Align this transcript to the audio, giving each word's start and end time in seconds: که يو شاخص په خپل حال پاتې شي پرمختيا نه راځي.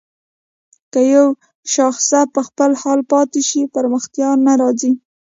که 0.91 1.01
يو 1.13 1.25
شاخص 1.73 2.09
په 2.33 2.41
خپل 2.47 2.71
حال 2.81 2.99
پاتې 3.11 3.41
شي 3.49 3.61
پرمختيا 3.75 4.29
نه 4.45 4.53
راځي. 4.61 4.91